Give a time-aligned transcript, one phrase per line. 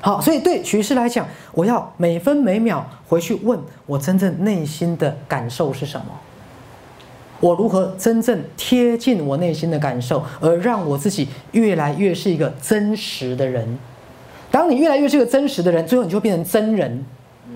[0.00, 6.06] 好，所以对徐师来讲，我要每分每秒回去问我真正内心的感受是什么。
[7.40, 13.78] 我如何真正贴近我内心的感受，而让我自己越来越是一个真实的人？
[14.50, 17.04] 当你越来越是个真实的人，最后你就变成真人。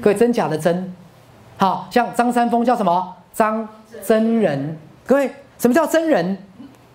[0.00, 0.92] 各位，真假的真，
[1.56, 3.14] 好像张三丰叫什么？
[3.32, 3.68] 张
[4.04, 4.76] 真人。
[5.06, 6.38] 各位，什么叫真人？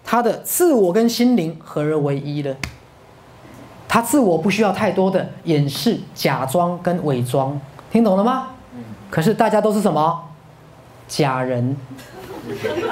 [0.04, 2.56] 他的自我跟心灵合而为一了。
[3.98, 7.60] 他自我不需要太多的掩饰、假装跟伪装，
[7.92, 8.50] 听懂了吗？
[9.10, 10.24] 可是大家都是什么？
[11.08, 11.76] 假人。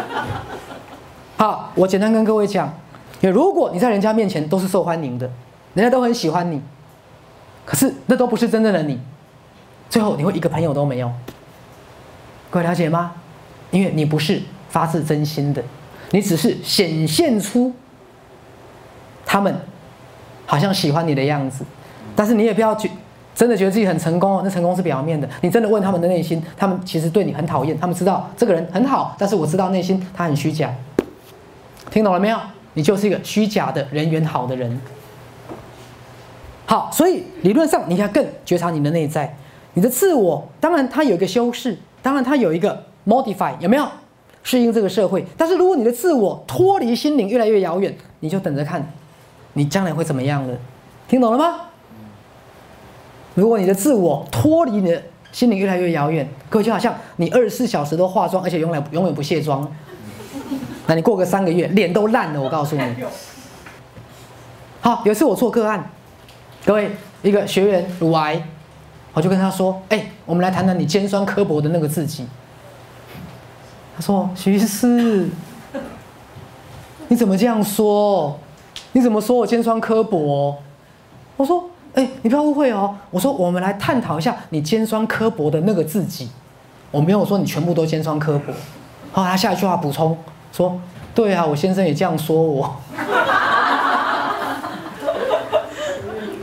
[1.37, 2.73] 好，我简单跟各位讲，
[3.21, 5.29] 如果你在人家面前都是受欢迎的，
[5.75, 6.59] 人家都很喜欢你，
[7.67, 8.99] 可是那都不是真正的你，
[9.91, 11.11] 最后你会一个朋友都没有。
[12.49, 13.11] 各位了解吗？
[13.69, 15.63] 因为你不是发自真心的，
[16.09, 17.71] 你只是显现出
[19.23, 19.55] 他们
[20.45, 21.65] 好像喜欢你的样子，
[22.15, 22.89] 但是你也不要去。
[23.33, 25.27] 真的觉得自己很成功哦，那成功是表面的。
[25.41, 27.77] 你真的问他们的内心，他们其实对你很讨厌。
[27.77, 30.73] 他们知道这个人很好，但是我知道内心他很虚假。
[31.91, 32.37] 听懂了没有？
[32.75, 34.79] 你就是一个虚假的人缘好的人。
[36.65, 39.35] 好，所以理论上你要更觉察你的内在，
[39.73, 40.47] 你的自我。
[40.61, 43.85] 当然它有一个修饰，当然它有一个 modify，有没有
[44.43, 45.25] 适应这个社会？
[45.35, 48.89] 但是如果你的自我脱离心灵越来越遥远，你就等着看，
[49.57, 50.55] 你将来会怎么样了？
[51.07, 51.61] 听懂了吗？
[53.33, 59.69] 如果你的自我脱离你的心灵越来越遥远，各位就好像你二十四小时都化妆，而且永远永远不卸妆，
[60.87, 62.41] 那你过个三个月脸都烂了。
[62.41, 62.81] 我告诉你，
[64.81, 65.89] 好，有一次我做个案，
[66.65, 68.41] 各位一个学员乳癌，
[69.13, 72.25] 我就跟他说：“哎，我们来谈谈你尖酸刻薄的那个自己。”
[73.95, 75.29] 他说：“徐师，
[77.07, 78.39] 你怎么这样说？
[78.95, 80.57] 你怎么说我尖酸刻薄？”
[81.37, 81.69] 我说。
[81.95, 82.93] 哎，你不要误会哦。
[83.09, 86.27] 我说，我们来探讨一下你尖酸刻薄的那个自己。
[86.91, 88.51] 我没有说你全部都尖酸刻薄。
[89.13, 90.17] 好，他下一句话补充
[90.51, 90.77] 说
[91.15, 92.75] ：“对啊，我先生也这样说我。”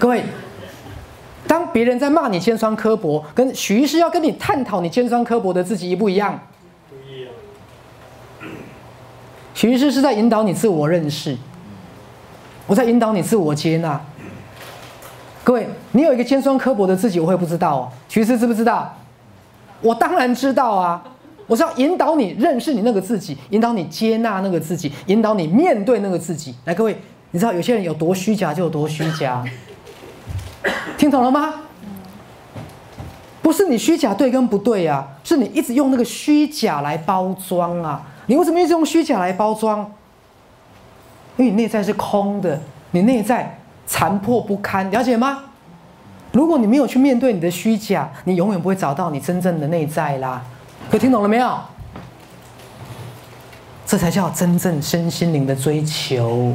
[0.00, 0.24] 各位，
[1.46, 6.40] 当别人在骂你尖酸刻薄，跟许医师要跟你探讨你尖酸刻薄的自己一不一样？
[6.88, 7.30] 不一样。
[9.52, 11.36] 许医师是在引导你自我认识，
[12.66, 14.00] 我在引导你自我接纳。
[15.44, 17.88] 各位，你有一个尖酸刻薄的自己，我会不知道哦。
[18.08, 18.94] 徐师知不知道？
[19.80, 21.02] 我当然知道啊！
[21.48, 26.54] 我是要引导你认识你那个自己，引导你接纳那个自己，引导你面对那个自己。
[26.66, 26.96] 来，各位，
[27.32, 29.44] 你知道有些人有多虚假就有多虚假，
[30.96, 31.54] 听懂了吗？
[33.42, 38.00] 不是你虚假对跟不对啊，是你一直用那个虚假来包装啊！
[38.26, 39.90] 你为什么一直用虚假来包装？
[41.36, 42.60] 因为你内在是空的，
[42.90, 43.58] 你内在。
[43.84, 45.40] 残破不堪，了解吗？
[46.30, 50.40] 如果你没有去面对你的虚假，你永远不会找到你真正的内在啦。
[50.88, 51.58] 可听懂了没有？
[53.84, 56.54] 这才叫真正身心灵的追求。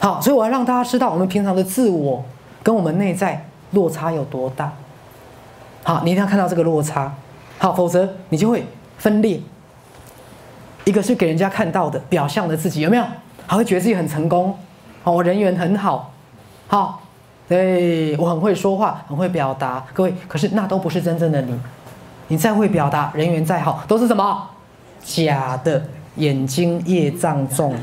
[0.00, 2.22] 好，所以我要让大家知道，我们平常的自我
[2.62, 4.70] 跟我们内在落差有多大。
[5.84, 7.14] 好，你一定要看到这个落差。
[7.58, 8.66] 好，否则你就会
[8.98, 9.40] 分裂。
[10.86, 13.04] 一个是给人家看到的表象的自己，有没有？
[13.44, 14.56] 还会觉得自己很成功，
[15.02, 16.12] 哦，我人缘很好，
[16.68, 17.02] 好，
[17.48, 19.84] 对我很会说话，很会表达。
[19.92, 21.58] 各位，可是那都不是真正的你。
[22.28, 24.48] 你再会表达，人缘再好，都是什么？
[25.04, 25.82] 假的，
[26.16, 27.74] 眼睛业障重。